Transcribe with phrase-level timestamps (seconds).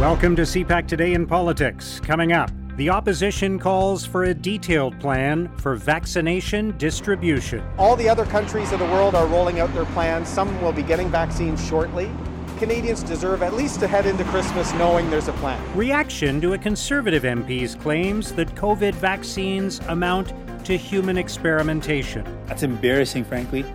[0.00, 2.00] Welcome to CPAC Today in Politics.
[2.00, 7.62] Coming up, the opposition calls for a detailed plan for vaccination distribution.
[7.76, 10.26] All the other countries of the world are rolling out their plans.
[10.26, 12.10] Some will be getting vaccines shortly.
[12.58, 15.62] Canadians deserve at least to head into Christmas knowing there's a plan.
[15.76, 20.32] Reaction to a Conservative MP's claims that COVID vaccines amount
[20.64, 22.24] to human experimentation.
[22.46, 23.66] That's embarrassing, frankly.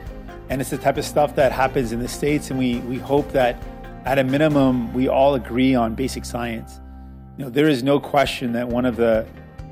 [0.50, 3.32] And it's the type of stuff that happens in the States, and we, we hope
[3.32, 3.62] that
[4.06, 6.80] at a minimum, we all agree on basic science.
[7.38, 9.26] You know, there is no question that one of the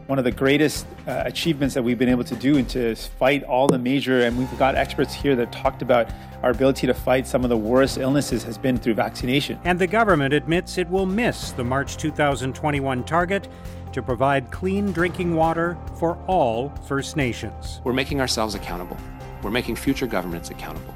[0.08, 3.42] one of the greatest uh, achievements that we've been able to do and to fight
[3.44, 6.12] all the major and we've got experts here that talked about
[6.44, 9.58] our ability to fight some of the worst illnesses has been through vaccination.
[9.64, 13.48] And the government admits it will miss the March 2021 target
[13.94, 17.80] to provide clean drinking water for all First Nations.
[17.86, 18.98] We're making ourselves accountable.
[19.42, 20.94] We're making future governments accountable.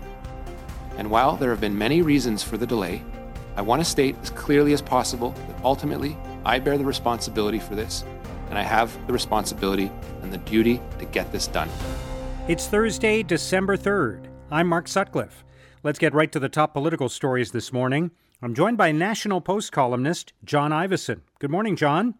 [0.97, 3.03] And while there have been many reasons for the delay,
[3.57, 7.73] I want to state as clearly as possible that ultimately I bear the responsibility for
[7.73, 8.05] this,
[8.51, 9.91] and I have the responsibility
[10.21, 11.67] and the duty to get this done.
[12.47, 14.27] It's Thursday, December 3rd.
[14.51, 15.43] I'm Mark Sutcliffe.
[15.81, 18.11] Let's get right to the top political stories this morning.
[18.43, 21.21] I'm joined by National Post columnist John Ivison.
[21.39, 22.13] Good morning, John.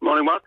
[0.00, 0.42] Morning, Mark.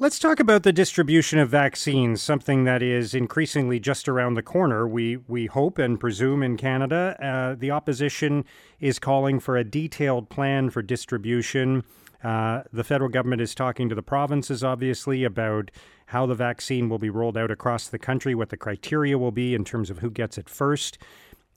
[0.00, 4.86] Let's talk about the distribution of vaccines, something that is increasingly just around the corner.
[4.86, 7.16] We we hope and presume in Canada.
[7.20, 8.44] Uh, the opposition
[8.78, 11.82] is calling for a detailed plan for distribution.
[12.22, 15.72] Uh, the federal government is talking to the provinces, obviously, about
[16.06, 19.52] how the vaccine will be rolled out across the country, what the criteria will be
[19.52, 20.96] in terms of who gets it first.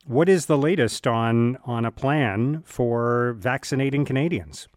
[0.08, 4.68] What is the latest on on a plan for vaccinating Canadians?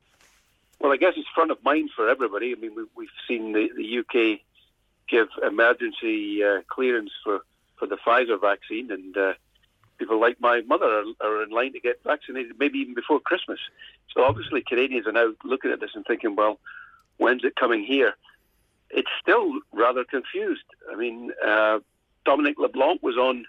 [0.84, 2.52] Well, I guess it's front of mind for everybody.
[2.52, 4.40] I mean, we, have seen the, the, UK
[5.08, 7.40] give emergency uh, clearance for,
[7.78, 9.32] for the Pfizer vaccine, and uh,
[9.96, 13.60] people like my mother are, are, in line to get vaccinated, maybe even before Christmas.
[14.12, 16.60] So obviously, Canadians are now looking at this and thinking, well,
[17.16, 18.14] when's it coming here?
[18.90, 20.66] It's still rather confused.
[20.92, 21.78] I mean, uh,
[22.26, 23.46] Dominic LeBlanc was on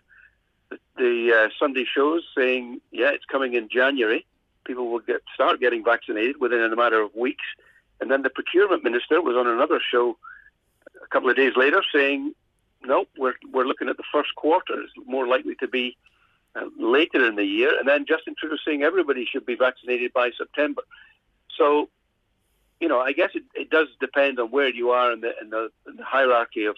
[0.70, 4.26] the, the uh, Sunday shows saying, yeah, it's coming in January
[4.66, 7.46] people will get start getting vaccinated within a matter of weeks.
[8.02, 10.18] And then the procurement minister was on another show
[11.04, 12.34] a couple of days later saying,
[12.84, 14.82] "No, we're we're looking at the first quarter.
[14.82, 15.98] It's more likely to be
[16.56, 20.32] uh, later in the year." And then Justin Trudeau saying everybody should be vaccinated by
[20.38, 20.82] September.
[21.58, 21.90] So,
[22.82, 25.50] you know, I guess it, it does depend on where you are in the in
[25.50, 26.76] the, in the hierarchy of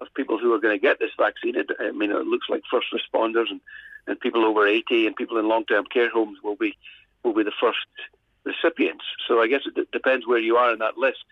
[0.00, 1.56] of people who are going to get this vaccine.
[1.56, 3.60] It, I mean, it looks like first responders and,
[4.06, 6.76] and people over 80 and people in long term care homes will be
[7.22, 7.78] will be the first
[8.44, 9.04] recipients.
[9.26, 11.24] So I guess it d- depends where you are in that list.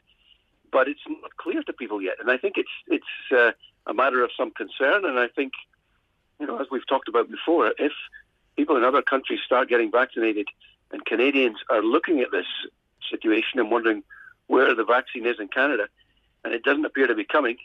[0.71, 3.53] But it's not clear to people yet, and I think it's it's uh,
[3.87, 5.07] a matter of some concern.
[5.07, 5.53] And I think,
[6.39, 7.93] you know, as we've talked about before, if
[8.55, 10.47] people in other countries start getting vaccinated,
[10.91, 12.45] and Canadians are looking at this
[13.11, 14.03] situation and wondering
[14.49, 15.89] where the vaccine is in Canada,
[16.45, 17.57] and it doesn't appear to be coming.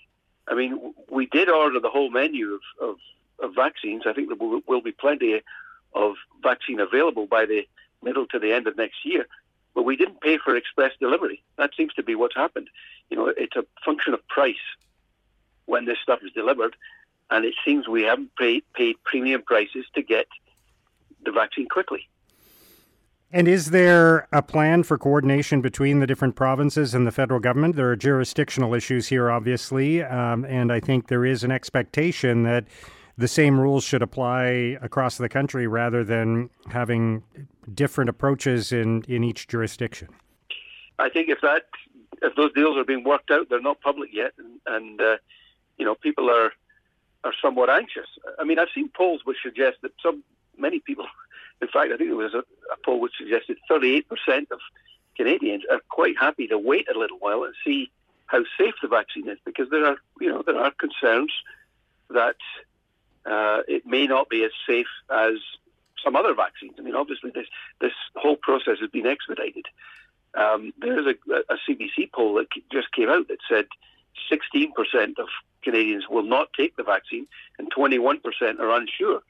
[0.48, 2.96] I mean, we did order the whole menu of, of,
[3.40, 4.04] of vaccines.
[4.06, 5.42] I think there will, will be plenty
[5.94, 7.68] of vaccine available by the
[8.04, 9.28] middle to the end of next year.
[9.74, 11.44] But we didn't pay for express delivery.
[11.58, 12.70] That seems to be what's happened.
[13.10, 14.56] You know, it's a function of price
[15.66, 16.76] when this stuff is delivered,
[17.32, 20.28] and it seems we haven't paid, paid premium prices to get
[21.26, 22.08] the vaccine quickly.
[23.36, 27.76] And is there a plan for coordination between the different provinces and the federal government?
[27.76, 32.66] There are jurisdictional issues here, obviously, um, and I think there is an expectation that
[33.18, 37.24] the same rules should apply across the country rather than having
[37.74, 40.10] different approaches in, in each jurisdiction.
[41.00, 41.64] I think if that
[42.22, 45.18] if those deals are being worked out, they're not public yet, and, and uh,
[45.78, 46.52] you know people are
[47.24, 48.08] are somewhat anxious.
[48.40, 50.24] I mean, I've seen polls which suggest that some
[50.58, 51.06] many people,
[51.62, 54.04] in fact, I think there was a, a poll which suggested 38%
[54.52, 54.60] of
[55.16, 57.92] Canadians are quite happy to wait a little while and see
[58.28, 61.32] how safe the vaccine is, because there are you know there are concerns
[62.10, 62.38] that
[63.26, 65.36] uh, it may not be as safe as
[66.04, 66.74] some other vaccines.
[66.78, 67.48] I mean, obviously, this
[67.80, 69.66] this whole process has been expedited.
[70.36, 73.68] Um, there is a, a, CBC poll that just came out that said
[74.32, 75.28] 16% of
[75.62, 77.28] Canadians will not take the vaccine,
[77.60, 78.20] and 21%
[78.60, 79.22] are unsure.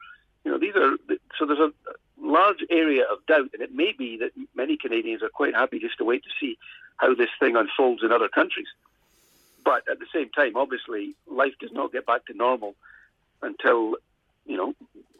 [0.45, 0.95] You know, these are
[1.37, 1.73] so there's a
[2.19, 5.97] large area of doubt, and it may be that many Canadians are quite happy just
[5.97, 6.57] to wait to see
[6.97, 8.67] how this thing unfolds in other countries.
[9.63, 12.75] But at the same time, obviously, life does not get back to normal
[13.43, 13.95] until
[14.45, 14.73] you know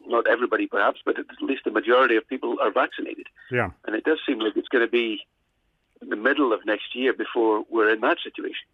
[0.06, 3.26] not everybody perhaps, but at least the majority of people are vaccinated.
[3.50, 5.20] Yeah, and it does seem like it's going to be
[6.00, 8.66] the middle of next year before we're in that situation.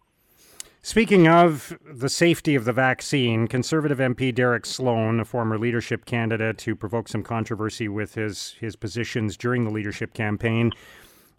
[0.83, 6.63] Speaking of the safety of the vaccine, Conservative MP Derek Sloan, a former leadership candidate
[6.63, 10.71] who provoked some controversy with his, his positions during the leadership campaign,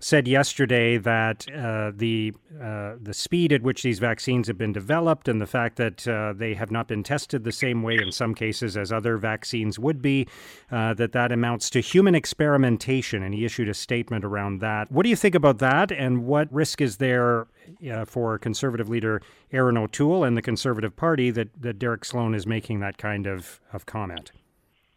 [0.02, 5.28] said yesterday that uh, the uh, the speed at which these vaccines have been developed
[5.28, 8.34] and the fact that uh, they have not been tested the same way in some
[8.34, 10.26] cases as other vaccines would be,
[10.70, 13.22] uh, that that amounts to human experimentation.
[13.22, 14.90] And he issued a statement around that.
[14.90, 15.92] What do you think about that?
[15.92, 17.46] And what risk is there
[17.90, 19.22] uh, for Conservative leader
[19.52, 23.60] Erin O'Toole and the Conservative Party that, that Derek Sloan is making that kind of,
[23.72, 24.32] of comment?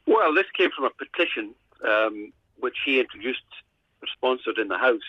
[0.07, 1.53] Well, this came from a petition
[1.87, 3.43] um, which he introduced
[4.15, 5.01] sponsored in the House.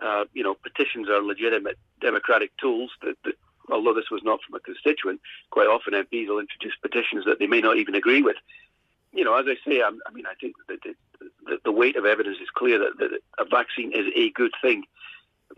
[0.00, 3.34] Uh, you know, petitions are legitimate democratic tools that, that,
[3.70, 5.20] although this was not from a constituent,
[5.50, 8.36] quite often MPs will introduce petitions that they may not even agree with.
[9.12, 10.94] You know, as I say, I'm, i mean, I think that the,
[11.46, 14.84] the, the, weight of evidence is clear that, that, a vaccine is a good thing.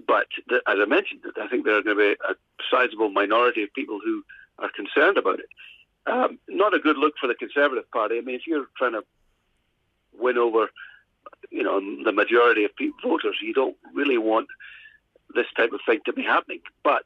[0.07, 2.35] But the, as I mentioned, I think there are going to be a
[2.71, 4.23] sizable minority of people who
[4.59, 5.49] are concerned about it.
[6.07, 8.19] Um, not a good look for the Conservative Party.
[8.19, 9.05] I mean, if you're trying to
[10.19, 10.71] win over
[11.51, 14.49] you know, the majority of people, voters, you don't really want
[15.35, 16.61] this type of thing to be happening.
[16.83, 17.05] But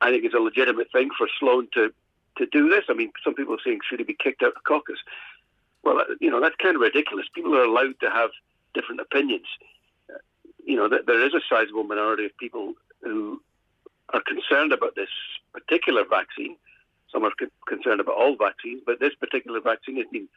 [0.00, 1.92] I think it's a legitimate thing for Sloan to,
[2.38, 2.84] to do this.
[2.88, 4.98] I mean, some people are saying, should he be kicked out of caucus?
[5.82, 7.26] Well, you know, that's kind of ridiculous.
[7.34, 8.30] People are allowed to have
[8.74, 9.46] different opinions.
[10.64, 13.40] You know, there is a sizable minority of people who
[14.12, 15.08] are concerned about this
[15.52, 16.56] particular vaccine.
[17.12, 17.32] Some are
[17.66, 20.28] concerned about all vaccines, but this particular vaccine has been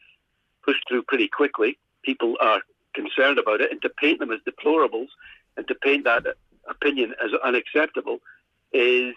[0.64, 1.78] pushed through pretty quickly.
[2.04, 2.60] People are
[2.94, 5.08] concerned about it and to paint them as deplorables
[5.56, 6.24] and to paint that
[6.68, 8.18] opinion as unacceptable
[8.72, 9.14] is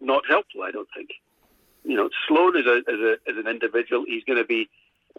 [0.00, 1.10] not helpful, I don't think.
[1.84, 4.68] You know, Sloan is, a, as, a, an individual, he's going to be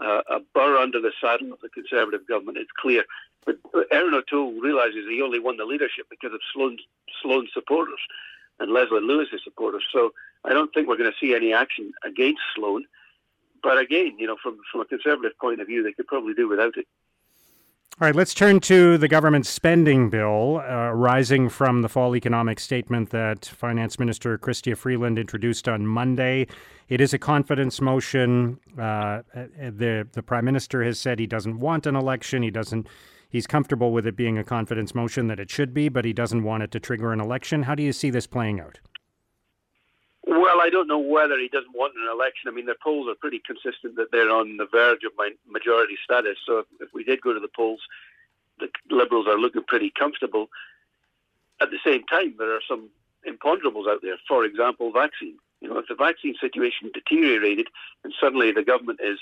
[0.04, 3.04] uh, a burr under the saddle of the Conservative government, it's clear.
[3.46, 3.58] But
[3.92, 6.82] Erin O'Toole realises he only won the leadership because of Sloan's,
[7.22, 8.00] Sloan's supporters
[8.60, 9.84] and Leslyn Lewis's supporters.
[9.92, 10.14] So
[10.44, 12.86] I don't think we're going to see any action against Sloan.
[13.62, 16.48] But again, you know, from, from a Conservative point of view, they could probably do
[16.48, 16.88] without it.
[18.02, 23.10] All right, let's turn to the government spending bill uh, from the fall economic statement
[23.10, 26.48] that Finance Minister Chrystia Freeland introduced on Monday.
[26.88, 28.58] It is a confidence motion.
[28.78, 29.22] Uh, uh,
[29.58, 32.42] the the Prime Minister has said he doesn't want an election.
[32.42, 32.88] He doesn't.
[33.30, 36.44] He's comfortable with it being a confidence motion that it should be, but he doesn't
[36.44, 37.64] want it to trigger an election.
[37.64, 38.80] How do you see this playing out?
[40.60, 42.50] Well, I don't know whether he doesn't want an election.
[42.50, 45.14] I mean, the polls are pretty consistent that they're on the verge of
[45.50, 46.36] majority status.
[46.46, 47.80] So if we did go to the polls,
[48.60, 50.50] the Liberals are looking pretty comfortable.
[51.62, 52.90] At the same time, there are some
[53.26, 54.18] imponderables out there.
[54.28, 55.38] For example, vaccine.
[55.62, 57.68] You know, if the vaccine situation deteriorated
[58.04, 59.20] and suddenly the government is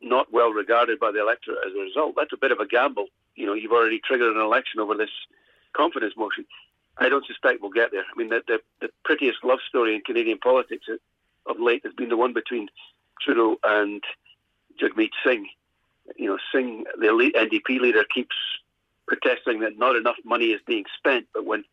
[0.00, 3.08] not well regarded by the electorate as a result, that's a bit of a gamble.
[3.34, 5.10] You know, you've already triggered an election over this
[5.76, 6.46] confidence motion.
[6.98, 8.02] I don't suspect we'll get there.
[8.02, 10.86] I mean, the, the, the prettiest love story in Canadian politics
[11.46, 12.68] of late has been the one between
[13.20, 14.02] Trudeau and
[14.80, 15.46] Jagmeet Singh.
[16.16, 18.34] You know, Singh, the NDP leader, keeps
[19.06, 21.64] protesting that not enough money is being spent, but when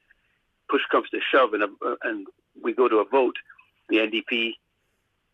[0.70, 1.70] push comes to shove and, a,
[2.04, 2.28] and
[2.62, 3.36] we go to a vote,
[3.90, 4.54] the NDP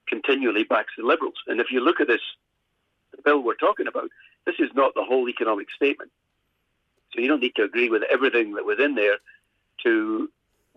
[0.07, 1.35] continually backs the Liberals.
[1.47, 2.21] And if you look at this
[3.23, 4.09] bill we're talking about,
[4.45, 6.11] this is not the whole economic statement.
[7.13, 9.17] So you don't need to agree with everything that was in there
[9.83, 10.29] to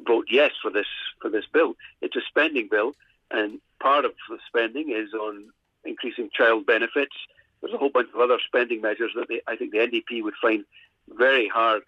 [0.06, 0.86] vote yes for this
[1.20, 1.74] for this bill.
[2.00, 2.94] It's a spending bill,
[3.30, 5.50] and part of the spending is on
[5.84, 7.14] increasing child benefits.
[7.60, 10.34] There's a whole bunch of other spending measures that they, I think the NDP would
[10.40, 10.64] find
[11.08, 11.82] very hard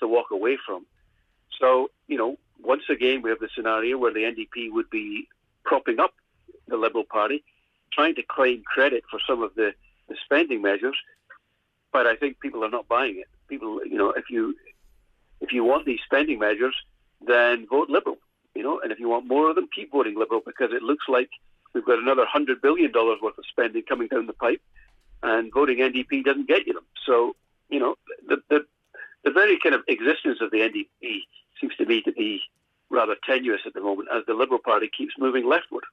[0.00, 0.86] to walk away from.
[1.58, 5.28] So, you know, once again, we have the scenario where the NDP would be
[5.64, 6.14] propping up
[6.68, 7.42] the Liberal Party,
[7.92, 9.74] trying to claim credit for some of the,
[10.08, 10.96] the spending measures.
[11.92, 13.28] But I think people are not buying it.
[13.48, 14.54] People, you know, if you
[15.40, 16.74] if you want these spending measures,
[17.26, 18.18] then vote Liberal.
[18.54, 21.04] You know, and if you want more of them, keep voting Liberal because it looks
[21.08, 21.28] like
[21.74, 24.60] we've got another hundred billion dollars worth of spending coming down the pipe,
[25.22, 26.86] and voting NDP doesn't get you them.
[27.06, 27.36] So,
[27.68, 27.94] you know,
[28.26, 28.66] the the,
[29.24, 31.20] the very kind of existence of the NDP
[31.60, 32.40] seems to me to be
[32.90, 35.84] rather tenuous at the moment as the Liberal Party keeps moving leftward.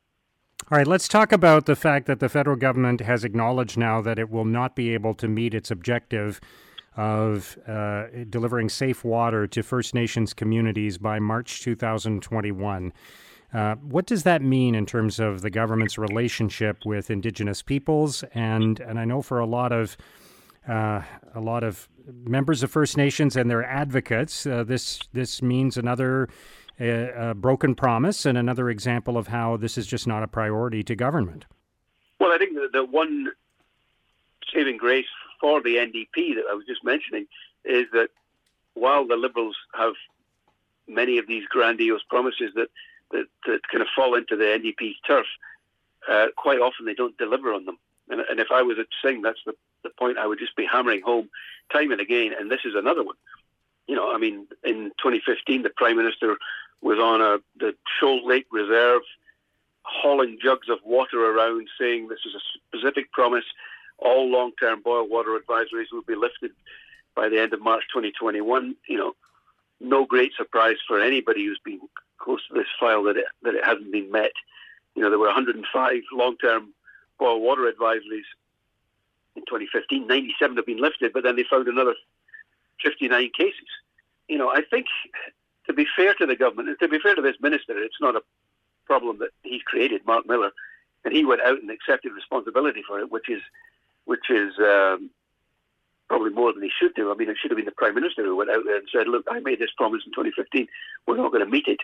[0.71, 4.17] All right, let's talk about the fact that the federal government has acknowledged now that
[4.17, 6.39] it will not be able to meet its objective
[6.97, 12.93] of uh, delivering safe water to First Nations communities by March 2021.
[13.53, 18.23] Uh, what does that mean in terms of the government's relationship with Indigenous peoples?
[18.33, 19.97] And and I know for a lot of
[20.67, 21.01] uh,
[21.33, 26.27] a lot of members of First Nations and their advocates, uh, this this means another
[26.79, 30.95] uh, broken promise and another example of how this is just not a priority to
[30.95, 31.45] government.
[32.19, 33.27] Well, I think the one
[34.53, 35.05] saving grace
[35.39, 37.27] for the NDP that I was just mentioning
[37.63, 38.09] is that
[38.73, 39.93] while the Liberals have
[40.87, 42.69] many of these grandiose promises that,
[43.11, 45.25] that, that kind of fall into the NDP's turf,
[46.09, 47.77] uh, quite often they don't deliver on them.
[48.09, 50.65] And, and if I was at Singh, that's the, the point I would just be
[50.65, 51.29] hammering home
[51.71, 52.33] time and again.
[52.37, 53.15] And this is another one.
[53.87, 56.37] You know, I mean, in 2015, the Prime Minister
[56.81, 59.01] was on a, the Shoal Lake Reserve
[59.85, 62.41] hauling jugs of water around saying this is a
[62.77, 63.45] specific promise.
[63.97, 66.51] All long term boil water advisories will be lifted
[67.15, 68.75] by the end of March 2021.
[68.87, 69.15] You know,
[69.79, 71.79] no great surprise for anybody who's been
[72.17, 74.31] close to this file that it, that it hasn't been met.
[74.95, 76.73] You know, there were 105 long term
[77.19, 78.27] boil water advisories
[79.35, 80.07] in 2015.
[80.07, 81.95] 97 have been lifted, but then they found another
[82.83, 83.67] 59 cases.
[84.27, 84.87] You know, I think
[85.67, 88.15] to be fair to the government and to be fair to this minister, it's not
[88.15, 88.21] a
[88.85, 90.51] problem that he's created, Marc Miller,
[91.03, 93.41] and he went out and accepted responsibility for it, which is
[94.05, 95.09] which is um,
[96.07, 97.11] probably more than he should do.
[97.11, 99.07] I mean, it should have been the prime minister who went out there and said,
[99.07, 100.67] "Look, I made this promise in 2015.
[101.07, 101.79] We're not going to meet it."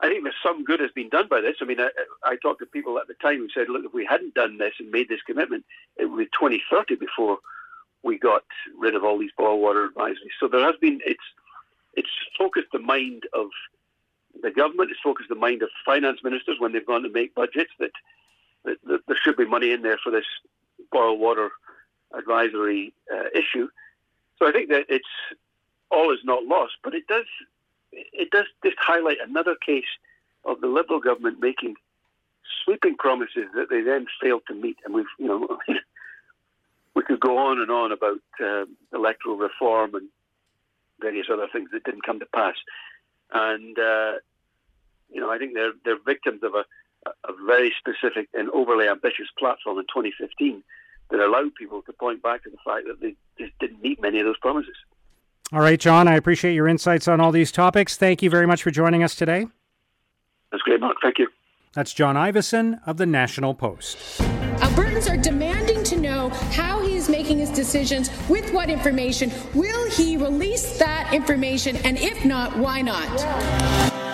[0.00, 1.56] I think there's some good has been done by this.
[1.60, 1.88] I mean, I,
[2.24, 4.74] I talked to people at the time who said, "Look, if we hadn't done this
[4.78, 5.64] and made this commitment,
[5.96, 7.38] it would be 2030 before
[8.02, 8.42] we got
[8.76, 11.24] rid of all these boil water advisories." So there has been it's
[11.94, 13.48] it's focused the mind of
[14.42, 14.90] the government.
[14.90, 17.90] It's focused the mind of finance ministers when they've gone to make budgets that,
[18.64, 20.24] that, that there should be money in there for this
[20.92, 21.50] boil water
[22.16, 23.68] advisory uh, issue.
[24.38, 25.04] So I think that it's
[25.90, 27.26] all is not lost, but it does
[27.92, 29.84] it does just highlight another case
[30.44, 31.76] of the Liberal government making
[32.64, 34.78] sweeping promises that they then failed to meet.
[34.84, 35.58] And we've, you know,
[36.94, 40.08] we could go on and on about uh, electoral reform and
[41.00, 42.54] various other things that didn't come to pass.
[43.32, 44.12] And uh,
[45.10, 46.64] you know, I think they're they're victims of a,
[47.06, 50.62] a very specific and overly ambitious platform in 2015
[51.12, 54.18] that allowed people to point back to the fact that they just didn't meet many
[54.18, 54.74] of those promises.
[55.52, 57.96] All right, John, I appreciate your insights on all these topics.
[57.96, 59.46] Thank you very much for joining us today.
[60.50, 60.96] That's great, Mark.
[61.02, 61.28] Thank you.
[61.74, 63.98] That's John Ivison of the National Post.
[64.60, 69.30] Albertans are demanding to know how he is making his decisions, with what information.
[69.54, 71.76] Will he release that information?
[71.84, 73.14] And if not, why not?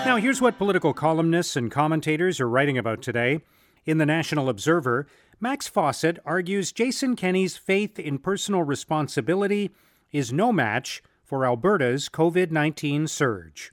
[0.04, 3.40] Now, here's what political columnists and commentators are writing about today.
[3.86, 5.06] In the National Observer,
[5.40, 9.70] Max Fawcett argues Jason Kenney's faith in personal responsibility
[10.10, 13.72] is no match for Alberta's COVID 19 surge.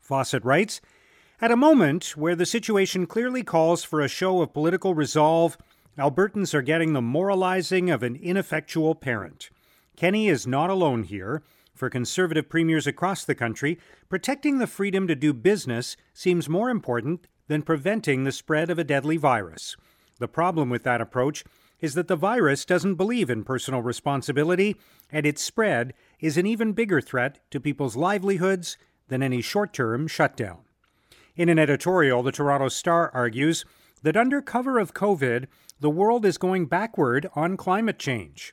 [0.00, 0.80] Fawcett writes
[1.42, 5.58] At a moment where the situation clearly calls for a show of political resolve,
[5.98, 9.50] Albertans are getting the moralizing of an ineffectual parent.
[9.94, 11.42] Kenney is not alone here.
[11.74, 13.78] For conservative premiers across the country,
[14.08, 18.84] protecting the freedom to do business seems more important than preventing the spread of a
[18.84, 19.76] deadly virus.
[20.18, 21.44] The problem with that approach
[21.80, 24.76] is that the virus doesn't believe in personal responsibility,
[25.10, 28.76] and its spread is an even bigger threat to people's livelihoods
[29.08, 30.58] than any short term shutdown.
[31.36, 33.64] In an editorial, the Toronto Star argues
[34.02, 35.46] that under cover of COVID,
[35.80, 38.52] the world is going backward on climate change.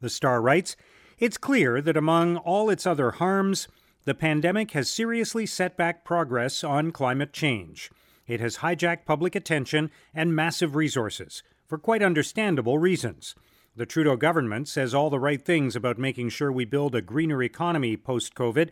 [0.00, 0.76] The Star writes
[1.18, 3.68] It's clear that among all its other harms,
[4.04, 7.90] the pandemic has seriously set back progress on climate change.
[8.32, 13.34] It has hijacked public attention and massive resources, for quite understandable reasons.
[13.76, 17.42] The Trudeau government says all the right things about making sure we build a greener
[17.42, 18.70] economy post COVID,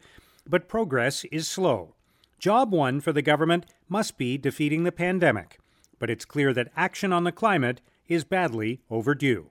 [0.48, 1.94] but progress is slow.
[2.38, 5.58] Job one for the government must be defeating the pandemic,
[5.98, 9.50] but it's clear that action on the climate is badly overdue.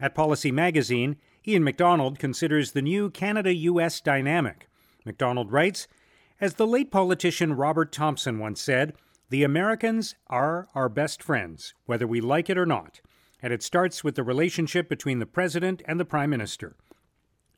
[0.00, 4.70] At Policy Magazine, Ian MacDonald considers the new Canada US dynamic.
[5.04, 5.86] MacDonald writes
[6.40, 8.94] As the late politician Robert Thompson once said,
[9.30, 13.00] the Americans are our best friends, whether we like it or not,
[13.40, 16.76] and it starts with the relationship between the President and the Prime Minister.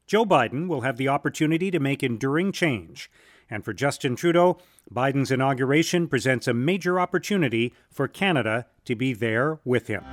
[0.07, 3.11] Joe Biden will have the opportunity to make enduring change,
[3.51, 4.59] and for Justin Trudeau,
[4.93, 10.05] Biden's inauguration presents a major opportunity for Canada to be there with him.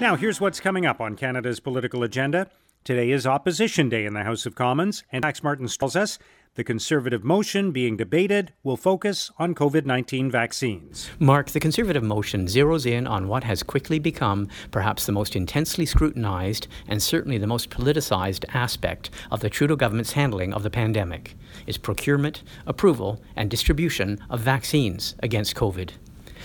[0.00, 2.48] Now, here's what's coming up on Canada's political agenda.
[2.84, 6.18] Today is Opposition Day in the House of Commons, and Max Martin tells us
[6.54, 11.10] the Conservative motion being debated will focus on COVID 19 vaccines.
[11.18, 15.84] Mark, the Conservative motion zeroes in on what has quickly become perhaps the most intensely
[15.84, 21.34] scrutinized and certainly the most politicized aspect of the Trudeau government's handling of the pandemic
[21.66, 25.90] its procurement, approval, and distribution of vaccines against COVID.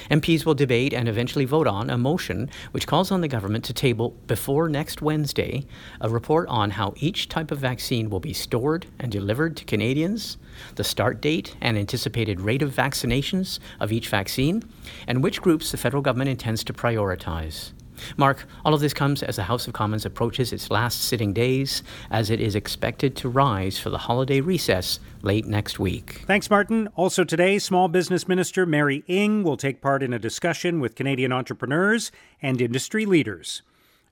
[0.09, 3.73] MPs will debate and eventually vote on a motion which calls on the government to
[3.73, 5.65] table before next Wednesday
[6.01, 10.37] a report on how each type of vaccine will be stored and delivered to Canadians,
[10.75, 14.63] the start date and anticipated rate of vaccinations of each vaccine,
[15.07, 17.71] and which groups the federal government intends to prioritize.
[18.17, 21.83] Mark, all of this comes as the House of Commons approaches its last sitting days,
[22.11, 26.23] as it is expected to rise for the holiday recess late next week.
[26.25, 26.87] Thanks, Martin.
[26.95, 31.31] Also today, Small Business Minister Mary Ng will take part in a discussion with Canadian
[31.31, 33.61] entrepreneurs and industry leaders.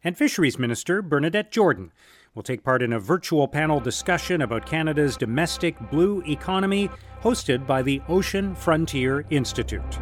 [0.03, 1.91] And Fisheries Minister Bernadette Jordan
[2.36, 6.89] will take part in a virtual panel discussion about Canada's domestic blue economy,
[7.24, 9.98] hosted by the Ocean Frontier Institute.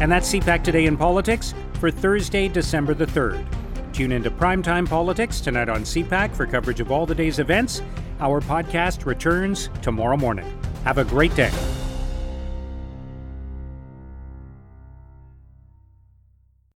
[0.00, 3.44] And that's CPAC Today in Politics for Thursday, December the 3rd.
[3.92, 7.82] Tune into Primetime Politics tonight on CPAC for coverage of all the day's events.
[8.20, 10.46] Our podcast returns tomorrow morning.
[10.84, 11.50] Have a great day.